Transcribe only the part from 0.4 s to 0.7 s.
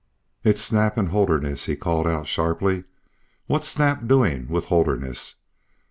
"It's